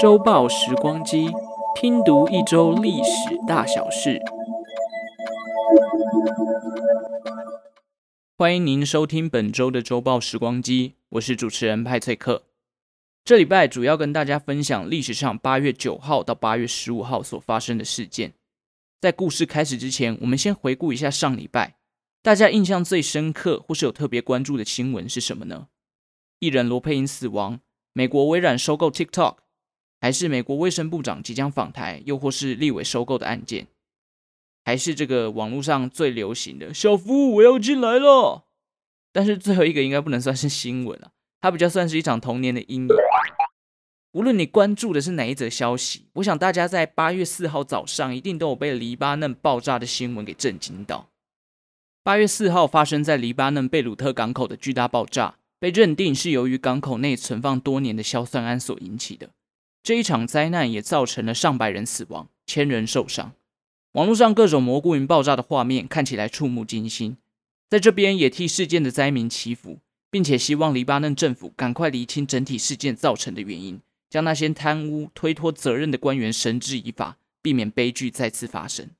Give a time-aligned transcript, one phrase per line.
[0.00, 1.30] 周报时光机，
[1.74, 4.20] 拼读一周历史大小事。
[8.38, 12.42] 欢迎您收听本周的周报时光机，我是主持人派翠克。
[13.24, 18.34] 这礼拜主要跟大家分享历史上八月九号到八月十五号所发生的事件。
[19.00, 21.76] 在故事开始之前，我们先回顾一下上礼拜
[22.26, 25.68] 大家印象最深刻或是有特别关注的新闻是什么呢？
[26.40, 27.60] 艺人罗佩颖死亡，
[27.92, 29.36] 美国微软收购 TikTok，
[30.00, 33.68] 还是美国卫生部长即将访台，又或是立委收购的案件，
[34.64, 38.46] 还是这个网络上最流行的“小夫，我要进来了”？
[39.14, 42.88] 但是最后一个应该不能算是新闻了，它比较算是一场童年的阴影。
[44.14, 51.08] 无论你关注的是哪一则消息，我想大家在八月四号早上一定都有被黎巴嫩爆炸的新闻给震惊到。
[52.06, 59.30] 八月四号发生在黎巴嫩贝鲁特港口的巨大爆炸，被认定是由于港口内存放多年的硝酸铵所引起的。
[59.82, 63.32] 这一场灾难也造成了上百人死亡，千人受伤。
[63.94, 67.16] 网络上各种蘑菇云爆炸的画面看起来触目惊心。
[67.68, 73.80] 在这边也替事件的灾民祈福，并且希望黎巴嫩政府赶快厘清整体事件造成的原因。
[74.08, 78.90] 将那些贪污、推脱责任的官员绳之以法，避免悲剧再次发生。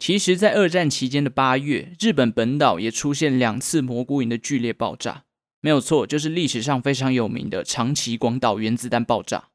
[0.00, 5.24] 其实，在二战期间的八月，日本本岛也出现两次蘑菇云的剧烈爆炸，
[5.60, 9.48] 没有错，就是历史上非常有名的长崎广岛原子弹爆炸。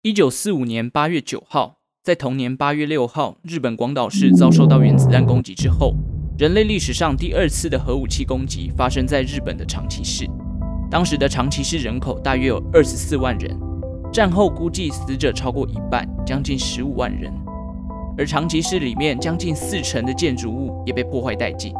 [0.00, 5.94] 一九四五年八月九号，在同年八月六号，日本广岛市遭受到原子弹攻击之后，
[6.38, 10.26] 人类历史上第二次的核武器攻击发生在日本的长崎市。
[10.90, 13.54] 当时的长崎市人口大约有二十四万人，
[14.12, 17.32] 战后估计死者超过一半，将近十五万人。
[18.16, 21.72] 而长崎市里面将近四成的建筑物也被破坏殆尽。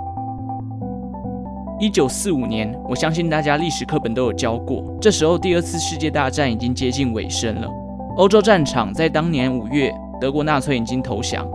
[1.80, 7.68] 一九四五年，我相信大家历史课本都有教过，这时候第二次世界大战已经接近尾声了。
[8.17, 11.48] 欧洲战场在当年五月，德国纳粹已经投降，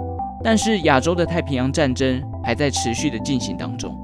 [0.43, 3.95] 但是亚洲的太平洋战争还在持续的进行当中。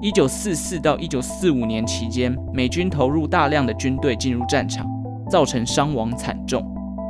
[0.00, 4.86] 一九四四到一九四五年期间，美军投入大量的军队进入战场，
[5.30, 6.64] 造成伤亡惨重。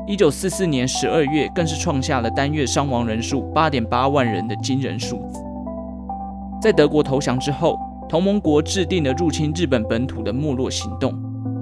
[0.06, 5.41] 一九四四年十二月，更是创下了单月伤亡人数八点八万人的惊人数字。
[6.62, 7.78] 在德国投降之后，
[8.09, 11.12] 同盟国制定了入侵日本本土的没落行动，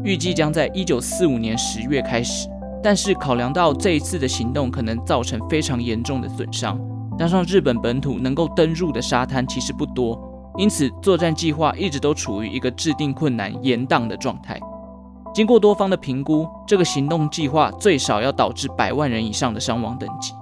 [0.03, 2.49] 预计将在一九四五年十月开始。
[2.83, 6.79] 但是考量到这一次的行动可能造成非常严重的损伤，
[7.19, 10.21] 加上日本本土能够登陆的沙滩其实不多。
[10.59, 14.61] 因此，作战计划一直都处于一个制定困难、延宕的状态。
[15.35, 20.33] 经过多方的评估，这个行动计划最少要导致百万人以上的伤亡等级。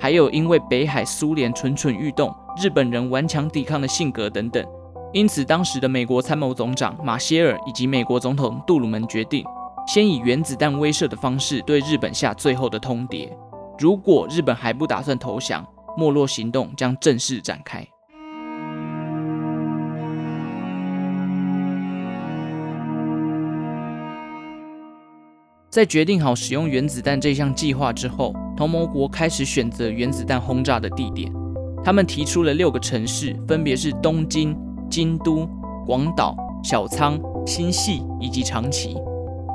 [0.00, 4.66] 还有，因为北海苏联蠢蠢欲动，日本人顽强抵抗的性格等等，
[5.12, 9.44] 因此当时的美国参谋总长马歇尔以及美国总统杜鲁门决定，
[9.86, 13.28] 先以原子弹威慑的方式对日本下最后的通牒。
[13.78, 15.62] 如果日本还不打算投降，
[15.94, 17.86] 没落行动将正式展开。
[25.72, 31.32] 在决定好使用原子弹这项计划之后，同盟国开始选择原子弹轰炸的地点。
[31.82, 34.54] 他们提出了六个城市，分别是东京、
[34.90, 35.48] 京都、
[35.86, 38.98] 广岛、小仓、新潟以及长崎。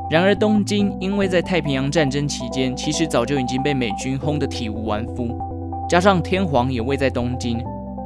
[0.10, 5.38] 然而，东京因为在太平洋战争期间，其实早就已经被美军轰得体无完肤，
[5.88, 7.64] 加上天皇也位在东京。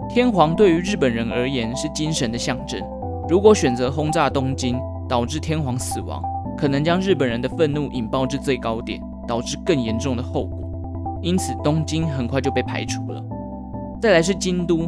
[0.09, 2.77] 天皇对于日本人而言是精神的象征，
[3.29, 4.77] 如果选择轰炸东京，
[5.07, 6.21] 导致天皇死亡。
[6.61, 11.19] 可能将日本人的愤怒引爆至最高点，导致更严重的后果。
[11.19, 13.19] 因此，东京很快就被排除了。
[13.99, 14.87] 再来是京都，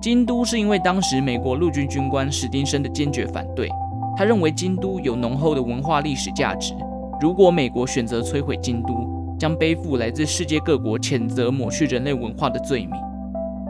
[0.00, 3.68] 京都是因为当时美国陆军军官史丁生的坚决反对，
[4.16, 6.74] 他认为京都有浓厚的文化历史价值。
[7.20, 8.92] 如果美国选择摧毁京都，
[9.38, 13.00] 将背负来自世界各国谴责抹去人类文化的罪名。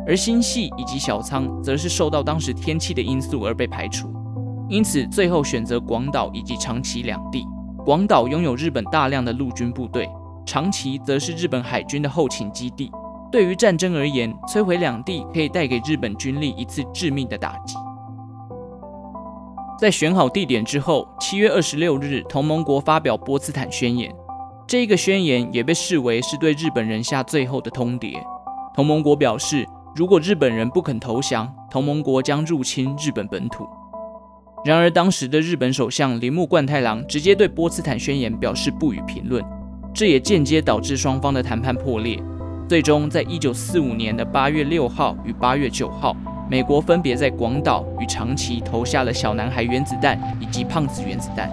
[0.07, 4.09] 而新系以及小仓则是受到当时天气的因素而被排除。
[4.69, 7.47] 因此，最后选择广岛以及长崎两地。
[7.85, 10.09] 广岛拥有日本大量的陆军部队，
[10.47, 12.91] 长崎则是日本海军的后勤基地。
[13.31, 17.77] 对于战争而言，摧毁两地可以带给日本军力一次致命的打击。
[19.81, 24.15] 在选好地点之后，七月二十六日，同盟国发表波茨坦宣言。
[24.67, 28.17] 这一个宣言也被视为是对日本人下最后的通牒。
[28.75, 29.67] 同盟国表示，
[29.97, 33.67] 如果日本人不肯投降，同盟国将入侵日本本土。
[34.65, 39.43] 然而，当时的日本首相铃木贯太郎直接对波茨坦宣言表示不予评论，
[39.93, 42.23] 这也间接导致双方的谈判破裂。
[42.69, 46.17] 最终在一九四五年的八月六号与八月九号，
[46.49, 51.51] 美国分别在广岛与长崎投下了小男孩原子弹以及胖子原子弹。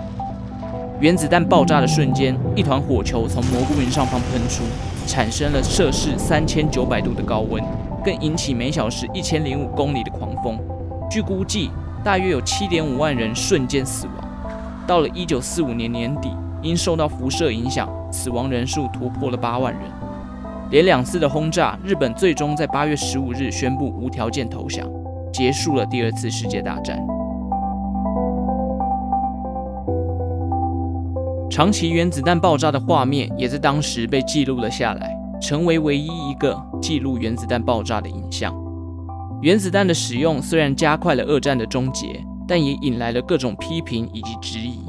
[1.01, 4.61] 原子弹爆炸的瞬间，一团火球从蘑菇云上方喷出，
[5.07, 7.59] 产生了摄氏三千九百度的高温，
[8.05, 10.59] 更引起每小时一千零五公里的狂风。
[11.09, 11.71] 据估计，
[12.03, 14.15] 大约有七点五万人瞬间死亡。
[14.87, 16.31] 到了一九四五年年底，
[16.61, 19.81] 因受到辐射影响，死亡人数突破了八万人。
[20.71, 24.87] 连两次的轰炸，日本最终在八月十五日宣布无条件投降，
[25.33, 26.99] 结束了第二次世界大战。
[31.49, 38.53] 长崎原子弹爆炸的画面也在当时被记录了下来，成为唯一一个记录原子弹爆炸的影像。
[39.41, 44.81] 原子弹的使用虽然加快了二战的终结，但也引来了各种批评以及质疑。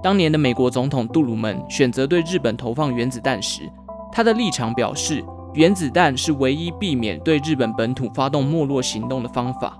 [0.00, 3.68] 当年的美国总统杜鲁门选择对日本投放原子弹时，
[4.12, 9.76] 他的立场表示，原子弹是唯一避免对日本本土发动没落行动的方法。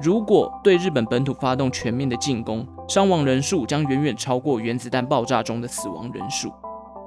[0.00, 6.52] 如果对日本本土发动全面的进攻，伤亡人数将远远超过原子弹爆炸中的死亡人数。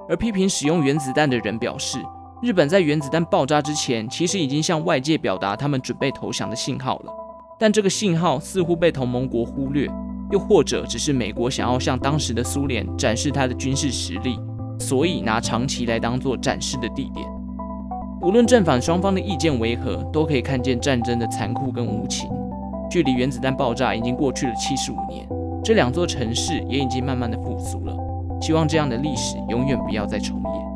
[0.06, 1.98] 而批评使用原子弹的人表示，
[2.42, 7.12] 日本在原子弹爆炸之前，其实已经向外界表达他们准备投降的信号了，
[7.56, 9.88] 但这个信号似乎被同盟国忽略，
[10.32, 14.40] 又或者只是美国想要向当时的苏联展示他的军事实力，
[14.80, 17.24] 所以拿长崎来当做展示的地点。
[18.20, 22.28] 无论正反双方的意见为何，都可以看见战争的残酷跟无情。
[22.90, 25.24] 距离原子弹爆炸已经过去了七十五年，
[25.62, 27.96] 这两座城市也已经慢慢的复苏了。
[28.40, 30.71] 希望这样的历史永远不要再重演。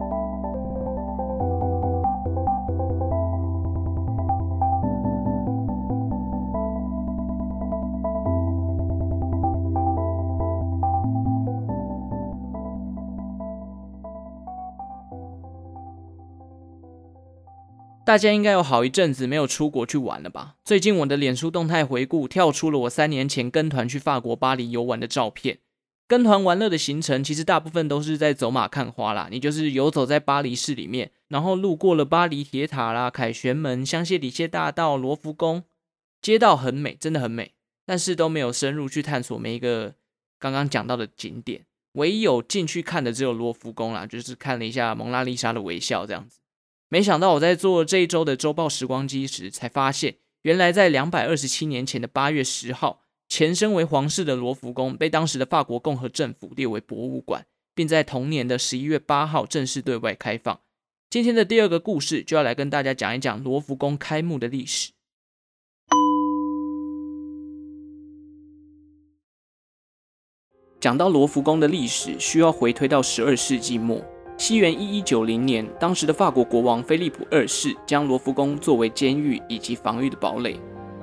[18.06, 20.54] 大家应该有好一阵子没有出国去玩了吧？
[20.64, 25.58] 最近我的脸书动态回顾跳出了我三年前跟团去法国巴黎游玩的照片。
[26.06, 35.64] 跟团玩乐的行程其实大部分都是在走马看花啦，你就是游走在巴黎市里面，然后路过了巴黎铁塔啦、凯旋门、香榭里榭大道、罗浮宫，
[36.22, 37.54] 街道很美，真的很美，
[37.84, 39.94] 但是都没有深入去探索每一个
[40.38, 41.66] 刚刚讲到的景点。
[41.94, 46.38] 唯一有进去看的只有罗浮宫啦，就是看了一下蒙娜丽莎的微笑这样子。
[46.88, 57.44] 没想到我在做这一周的周报时光机时，才发现原来在两百二十七年前的八月十号，前身为皇室的罗浮宫被当时的法国共和政府列为博物馆，
[57.74, 60.60] 并在同年的十一月八号正式对外开放。
[61.10, 64.92] 今天的第二个故事就要来跟大家讲一讲罗浮宫开幕的历史。
[70.78, 74.04] 讲到罗浮宫的历史，需要回推到十二世纪末。
[74.38, 80.60] 西元一一九零年，当时的法国国王菲利普二世将罗浮宫作为监狱以及防御的堡垒。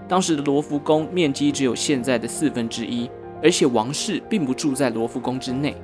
[0.07, 3.09] 当时的罗浮宫面积只有现在的四分之一，
[3.41, 5.75] 而且王室并不住在罗浮宫之内。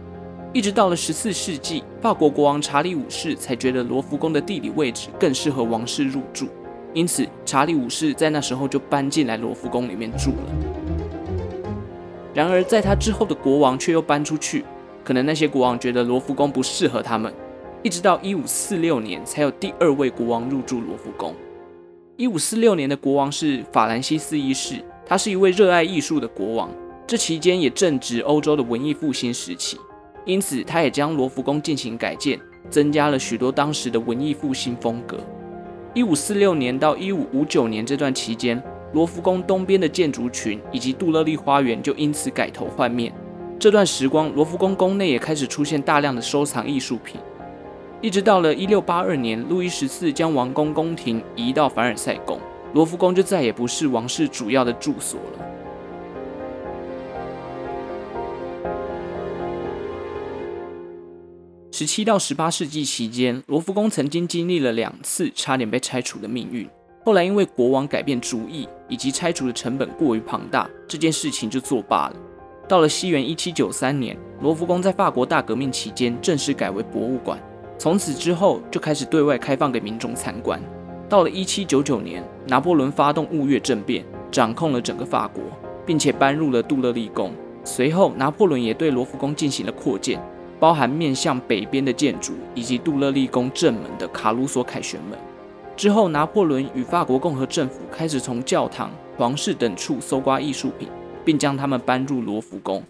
[0.54, 6.48] 一直到了十四世纪，法国国王查理五世才觉得罗浮宫的地理位置更适合王室入住，
[6.94, 10.38] 因此查理五世在那时候就搬进来罗浮宫里面住了。
[12.32, 14.64] 然而，在他之后的国王却又搬出去。
[15.04, 17.34] 可能那些国王觉得罗浮宫不适合他们，
[17.84, 21.34] 一直到一五四六年才有第二位国王入住罗浮宫。
[22.18, 26.70] 一五四六年的国王是法兰西斯一世，他是一位热爱艺术的国王。
[27.08, 29.78] 这期间也正值欧洲的文艺复兴时期，
[30.26, 32.40] 因此他也将罗浮宫进行改建，
[32.70, 35.18] 增加了许多当时的文艺复兴风格。
[35.96, 38.62] 一五四六年到一五五九年这段期间，
[38.94, 43.12] 罗浮宫东边的建筑群以及杜勒利花园就因此改头换面。
[43.60, 47.20] 这段时光，罗浮宫宫内也开始出现大量的收藏艺术品，
[48.02, 52.40] 一直到了一六八二年，路易十四将王宫宫廷移到凡尔赛宫，
[52.74, 55.46] 罗浮宫就再也不是王室主要的住所了。
[61.74, 66.66] 十七到十八世纪期间，罗浮宫曾经经历了两次差点被拆除的命运，
[67.04, 72.16] 后来因为国王改变主意，以及拆除的成本过于庞大，这件事情就作罢了。
[72.70, 77.40] 到了西元一七九三年，罗浮宫在法国大革命期间正式改为博物馆，
[77.80, 80.62] 从此之后就开始对外开放给民众参观。
[81.10, 85.42] 到了一七九九年，拿破仑发动雾月政变，掌控了整个法国，
[85.84, 87.32] 并且搬入了杜勒利宫。
[87.64, 90.22] 随后，拿破仑也对罗浮宫进行了扩建，
[90.60, 95.18] 包含面向北边的建筑以及杜勒利宫正门的卡鲁索凯旋门。
[95.76, 100.88] 之后，拿破仑与法国共和政府开始从教堂、皇室等处搜刮艺术品。
[101.30, 102.84] 并将他们搬入罗浮宫。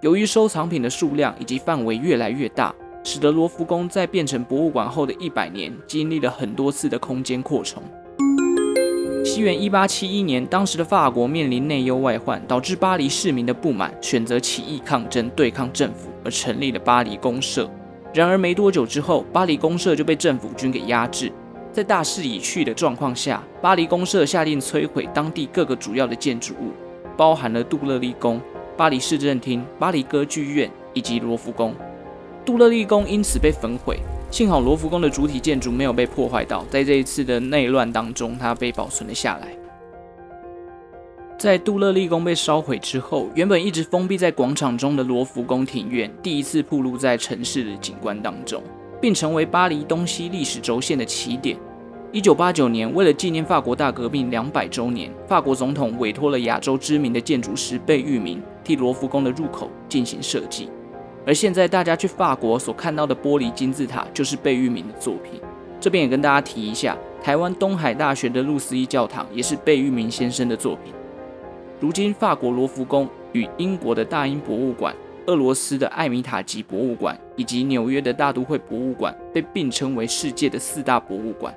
[0.00, 2.74] 由于收藏品的数量以及范围越来越大，
[3.04, 7.80] 使得罗浮宫在变成博物馆后的一百年，经历了很多次的空间扩充。
[9.24, 17.70] 西元一八七一年，当时的法国面临内忧外患，导致巴黎市民的不满，选择起义抗争，对抗政府，而成立了巴黎公社。
[18.12, 21.30] 然而没多久之后，巴黎公社就被政府军给压制。
[21.70, 26.72] 在大势已去的状况下，巴黎公社下令摧毁当地各个主要的建筑物，
[27.16, 28.40] 包含了杜勒利宫、
[28.76, 31.74] 巴黎市政厅、巴黎歌剧院以及罗浮宫。
[32.44, 33.98] 杜勒利宫因此被焚毁。
[34.30, 39.48] 幸好罗浮宫的主体建筑没有被破坏到，在这一次的内乱当中，它被保存了下来。
[41.38, 48.62] 在杜勒利宫被烧毁之后，原本一直封闭在广场中的罗浮宫庭院，第一次暴露在城市的景观当中，
[49.00, 51.56] 并成为巴黎东西历史轴线的起点。
[52.14, 60.68] 一九八九年，为了纪念法国大革命两百周年，法国总统委托了亚洲知名的建筑师贝聿铭替罗浮宫的入口进行设计。
[61.26, 65.40] 而现在大家去法国所看到的玻璃金字塔，就是贝聿铭的作品。
[65.80, 70.94] 这边也跟大家提一下，台湾东海大学的路思义教堂也是贝聿铭先生的作品。
[71.80, 74.94] 如今，法国罗浮宫与英国的大英博物馆、
[75.26, 81.52] 俄罗斯的艾米塔吉博物馆以及纽约的大都会博物馆被并称为世界的四大博物馆。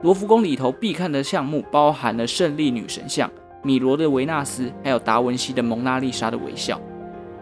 [0.00, 3.28] 罗浮宫里头必看的项目包含了胜利女神像、
[3.64, 6.80] 米罗的维纳斯，还有达文西的蒙娜丽莎的微笑。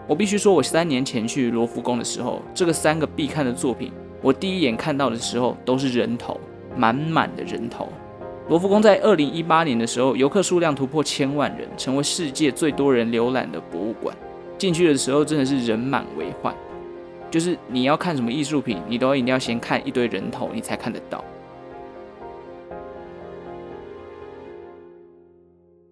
[0.06, 6.40] 我必须说，我三年前去罗浮宫的时候，这个三个必看的作品，我第一眼看到的时候都是人头，
[6.74, 7.88] 满满的人头。
[8.48, 14.16] 罗浮宫在二零一八年的时候，游客数量突破千万人，成为世界最多人浏览的博物馆。
[14.56, 16.54] 进去的时候真的是人满为患，
[17.30, 21.22] 就是你要看什么艺术品，你都一定要先看一堆人头，你才看得到。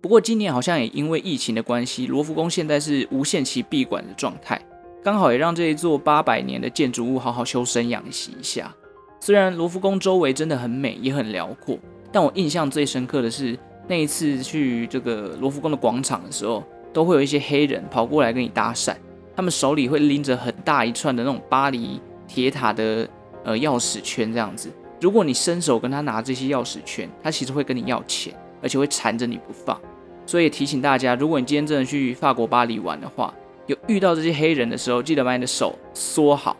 [0.04, 4.60] 不过今年好像也因为疫情的关系，罗浮宫现在是无限期闭馆的状态，
[5.02, 8.70] 刚好也让这一座八百年的建筑物好好修身养息一下。
[9.18, 11.78] 虽然罗浮宫周围真的很美，也很辽阔，
[12.12, 13.58] 但我印象最深刻的是
[13.88, 18.94] 那一次去这个罗浮宫的广场的时候，都会有一些黑人跑过来跟你搭讪，
[19.34, 23.08] 他们手里会拎着很大一串的那种巴黎铁塔的
[23.42, 24.70] 呃钥匙圈这样子。
[25.00, 29.80] 如果你伸手跟他拿这些钥匙圈，他其实会跟你要钱，而且会缠着你不放。
[30.26, 33.32] 所以提醒大家，如果你今天真的去法国巴黎玩的话，
[33.66, 36.56] 有遇到这些黑人的时候，记得把你的手缩好，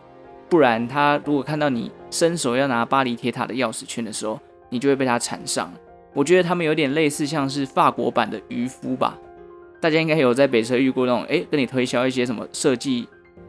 [0.49, 5.71] 不然他如果看到你伸手要拿巴黎铁塔的钥匙圈的时候，你就会被他缠上。
[6.13, 9.17] 我觉得他们有点类似像是法国版的渔夫吧。
[9.81, 13.07] 大家应该有在北车遇过那种，哎，跟你推销一些什么设计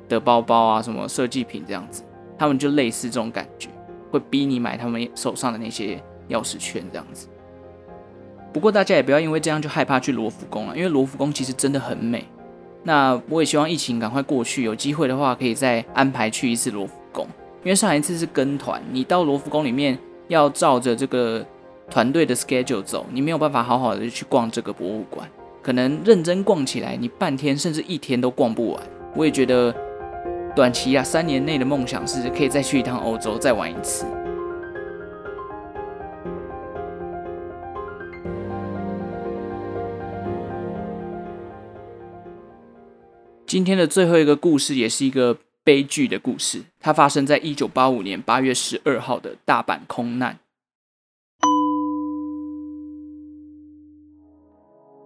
[0.08, 2.02] 的包包啊，什么设计品这样子，
[2.38, 3.68] 他们就类似这种感觉，
[4.10, 7.28] 会逼你买他们手上的那些钥匙圈这样子。
[8.52, 12.24] 不过大家也不要因为这样就害怕去罗浮宫了，因为罗浮宫其实真的很美。
[12.82, 17.26] 那我也希望疫情赶快过去，有机会的话可以再安排去一次罗浮宫。
[17.64, 19.98] 因为上一次是跟团，你到罗浮宫里面
[20.28, 21.44] 要照着这个
[21.90, 25.28] 团队的 schedule 走，你没有办法好好的去逛这个博物馆，
[25.62, 28.82] 可能认真逛起来，你半天甚至一天都逛不完。
[29.16, 29.74] 我也觉得
[30.54, 34.06] 短期啊，三年内的梦想是可以再去一趟欧洲，再玩一次。
[43.46, 50.36] 今天的最后一个故事也是一个悲剧的故事，它发生在一九八五年八月十二号的大阪空难。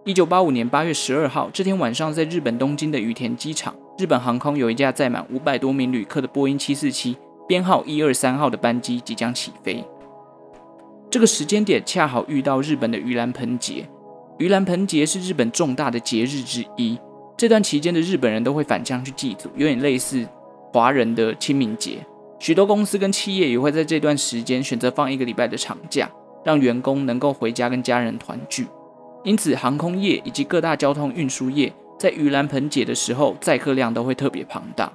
[0.05, 7.15] 一九八五年八月十二号这天晚上，在日本东京的羽田机场，日本航空有一架载满五百多名旅客的波音七四七，
[7.47, 9.85] 编号一二三号的班机即将起飞。
[11.11, 13.87] 这个时间点恰好遇到日本的盂兰盆节，
[14.39, 16.97] 盂兰盆节是日本重大的节日之一。
[17.41, 20.23] 这段期间的日本人都会返乡去祭祖，有点类似
[20.71, 21.97] 华人的清明节。
[22.37, 26.07] 许多公司跟企业也会在这段时间选择放一个礼拜的长假，
[26.43, 28.67] 让员工能够回家跟家人团聚。
[29.23, 34.93] 因此，航空业以及各大交通运输业在盂兰盆节的时候载客量都会特别庞大。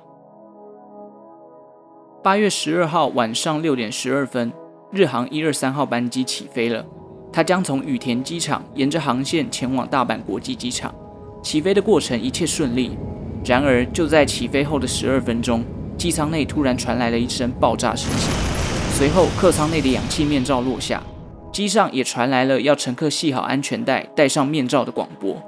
[2.23, 4.53] 八月十二号晚上六点十二分，
[4.93, 6.87] 日航一二三号班机起飞了，
[7.33, 10.95] 它将从羽田机场沿着航线前往大阪国际机场。
[11.43, 12.99] 起飞的过程一切顺利，
[13.45, 15.64] 然而就在起飞后的十二分钟，
[15.97, 18.31] 机舱内突然传来了一声爆炸声响，
[18.93, 21.02] 随后客舱内的氧气面罩落下，
[21.52, 25.40] 机上也传来了要乘客系好安全带、戴上面罩的广播。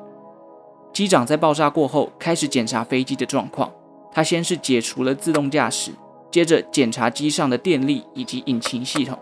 [0.92, 3.70] 机长在爆炸过后开始检查飞机的状况，
[4.12, 5.90] 他先是解除了自动驾驶，
[6.30, 9.18] 接着检查机上的电力以及引擎系统，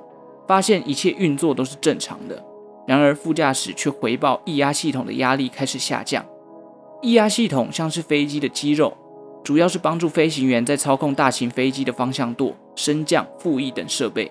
[0.46, 2.44] 发现一切运作都是正常的。
[2.86, 6.24] 然而副驾驶却回报液压系统的压力开始下降。
[7.06, 8.92] 液压系统像是飞机的肌肉，
[9.44, 14.28] 主要是帮助飞行员在操控大型飞机的方向舵、升降、副翼等设备。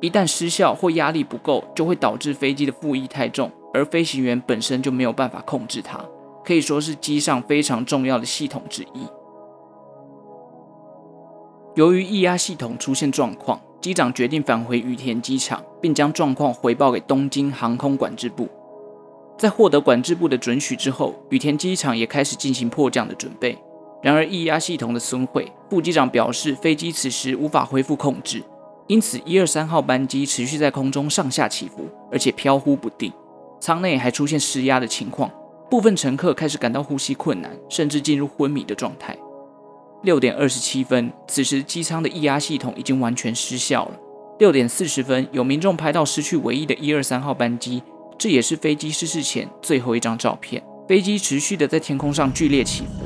[0.00, 6.04] 一旦失效或压力不够，就会导致飞机的副翼太重，而飞行员本身就没有办法控制它，
[6.44, 9.06] 可以说是机上非常重要的系统之一。
[11.76, 18.48] 由于液压系统出现状况，机长决定返回羽田机场，并将状况回报给东京航空管制部。
[19.38, 23.56] 在获得管制部的准许之后，羽田机场也开始进行迫降的准备。
[24.02, 28.42] 然而，液压系统的损毁，副机长表示飞机此时无法恢复控制，
[28.86, 33.12] 因此一二三号班机持续在空中上下起伏，而且飘忽不定，
[33.60, 35.30] 舱内还出现失压的情况，
[35.68, 39.16] 部分乘客开始感到呼吸困难，甚至进入昏迷的状态。
[40.02, 43.92] 六点二十七分，此时机舱的液压系统已经完全失效了。
[44.38, 47.82] 六点四十分，有民众拍到失去唯一的一二三号班机。
[48.18, 50.62] 这也是飞机失事前最后一张照片。
[50.88, 53.04] 飞机持续的在天空上剧烈起伏。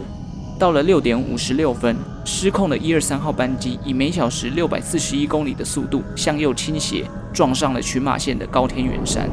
[0.58, 9.26] 到了六点五十六分，失控的一二三号班机以每小时六百四十一公里的速度向右倾斜，撞上了群马县的高天原山。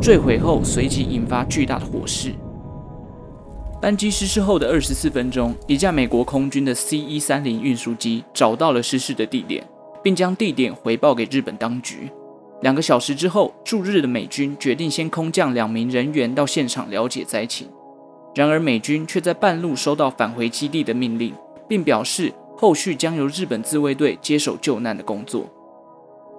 [0.00, 2.32] 坠毁后，随即引发巨大的火势。
[3.82, 9.68] 班机失事后的二十四分钟，一架美国空军的 C 一三零运输机找到了失事的地点，
[10.02, 12.10] 并将地点回报给日本当局。
[12.62, 17.68] 两个小时之后，驻日的美军决定先空降两名人员到现场了解灾情。
[18.34, 21.34] 然而，美军却在半路收到返回基地的命令，
[21.68, 25.44] 并表示后续将由日本自卫队接手救难的工作。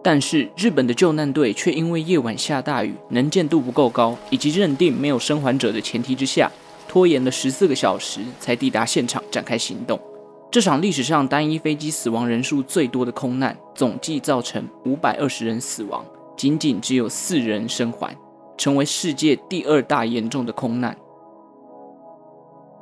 [0.01, 6.49] 但是，日本的救难队却因为夜晚下大雨、能见度不够高，以及认定没有生还者的前提之下，
[6.87, 9.99] 拖延了十四个小时才抵达现场展开行动。
[10.53, 16.05] 这场历史上单一飞机死亡人数最多的空难，总计造成五百二十人死亡，
[16.37, 18.15] 仅仅只有四人生还，
[18.55, 20.95] 成为世界第二大严重的空难。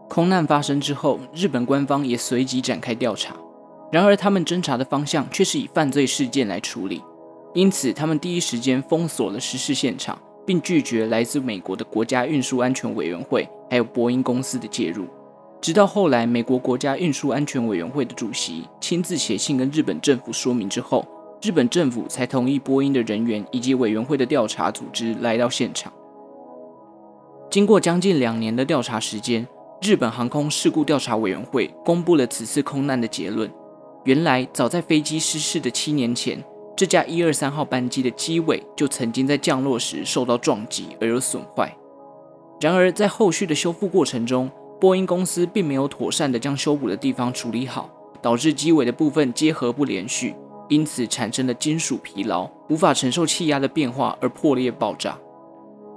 [0.10, 3.34] 空难发生之后，日本官方也随即展开调查，
[3.90, 7.02] 然而他们侦查的方向却是以犯罪事件来处理，
[7.54, 15.08] 因此他们第一时间封锁了失事现场，并拒绝来自美国的国家运输安全委员会还有波音公司的介入。
[15.62, 21.06] 直到后来，美国国家运输安全委员会的主席亲自写信跟日本政府说明之后，
[21.40, 25.94] 日本政府才同意波音的人员以及委员会的调查组织来到现场。
[27.52, 29.48] 经过将近两年的调查时间，
[29.84, 33.48] 日本航空事故调查委员会公布了此次空难的结论。
[34.06, 36.44] 原来，早在飞机失事的七年前，
[36.76, 41.72] 这架一二三号班机的机尾就曾经在降落时受到撞击而有损坏。
[42.60, 44.50] 然而，在后续的修复过程中，
[44.82, 47.88] 波音公司并没有妥善地将修补的地方处理好，
[48.20, 50.36] 导致机尾的部分结合不连续，
[50.70, 55.16] 因此产生了金属疲劳，无法承受气压的变化而破裂爆炸。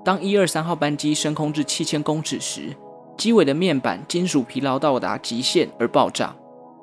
[0.04, 2.76] 当一二三号班机升空至七千公尺时，
[3.16, 6.36] 机尾的面板金属疲劳到达极限而爆炸，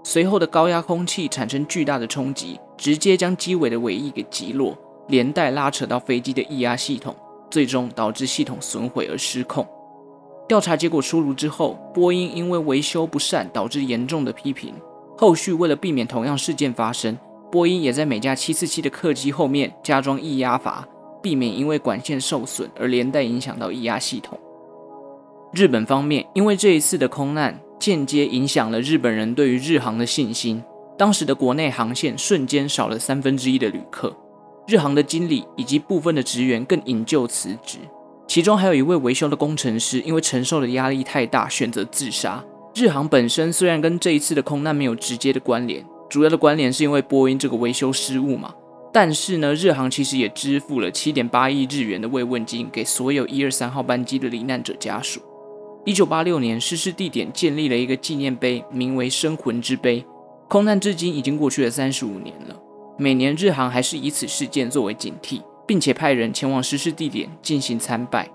[0.03, 4.75] 随后的高压空气产生巨大的冲击，直接将机尾的尾翼给击落，
[5.09, 7.15] 连带拉扯到飞机的液压系统，
[7.51, 9.63] 最终导致系统损毁而失控。
[10.51, 14.73] 调查结果出炉之后，波音因为维修不善导致严重的批评。
[15.17, 17.17] 后续为了避免同样事件发生，
[17.49, 20.85] 波音也在每架747的客机后面加装液压阀，
[21.23, 24.37] 避免因为管线受损而连带影响到液压系统。
[25.53, 30.61] 日本方面因为这一次的空难，间接影响了日本人对于日航的信心。
[30.97, 34.13] 当时的国内航线瞬间少了三分之一的旅客，
[34.67, 37.77] 日航的经理以及部分的职员更引咎辞职。
[38.31, 42.41] 其中还有一位维修的工程师，因为承受的压力太大，选择自杀。
[42.73, 48.55] 日航本身虽然跟这一次的空难没有直接的关联，主要的关联是因为波音这个维修失误嘛。
[48.93, 55.19] 但是呢，日航其实也支付了七点八亿日元的慰问金给所有一二三号班机的罹难者家属。
[55.83, 60.05] 一九八六年，失事地点建立了一个纪念碑，名为“生魂之碑”。
[60.47, 62.55] 空难至今已经过去了三十五年了，
[62.97, 65.41] 每年日航还是以此事件作为警惕。
[65.71, 68.29] 并且派人前往失事地点进行参拜。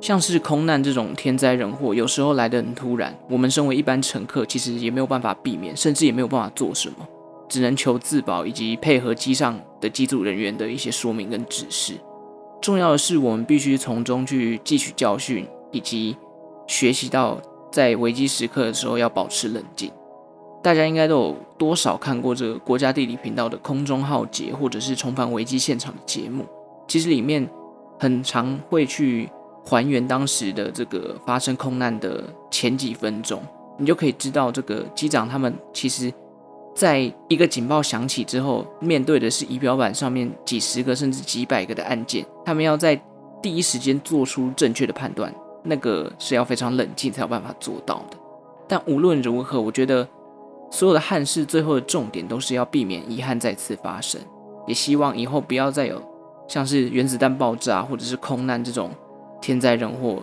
[0.00, 7.06] 像是空难这种天灾人祸，有时候来得很突然，我们身为一般乘客，其实也没有办法避免，甚至也没有办法做什么，
[7.50, 11.96] 只能求自保以及配合机上的机组人员的一些说明跟指示。
[12.62, 16.16] 重要的是，我们必须从中去汲取教训，以及
[16.66, 17.38] 学习到
[17.70, 19.92] 在危机时刻的时候要保持冷静。
[20.68, 26.44] 大家应该都有多少看过这个国家地理频道的《空中浩劫》或者是重返危机现场的节目？
[26.86, 27.48] 其实里面
[27.98, 29.26] 很常会去
[29.64, 33.40] 还原当时的这个发生空难的前几分钟，
[33.78, 36.12] 你就可以知道这个机长他们其实
[36.74, 42.94] 在一个警报响起之后，面对的是仪表板上面几十个甚至几百个的按键，他们要在
[43.40, 48.18] 第一时间做出正确的判断，那个是要非常冷静才有办法做到的。
[48.68, 50.06] 但无论如何，我觉得
[50.70, 54.20] 所有的憾事最后的重点都是要避免遗憾再次发生，
[54.66, 56.02] 也希望以后不要再有
[56.46, 58.90] 像是原子弹爆炸或者是空难这种
[59.40, 60.22] 天灾人祸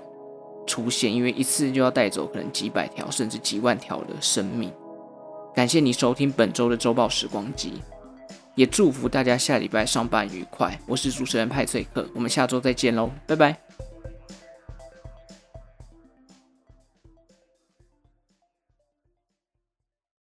[0.67, 4.71] 出现，因为一次就要带走可能几百条甚至几万条的生命。
[5.53, 7.81] 感谢你收听本周的周报时光机，
[8.55, 10.77] 也祝福大家下礼拜上班愉快。
[10.85, 13.64] 我是主持人派翠克，我们下周再见喽，拜拜。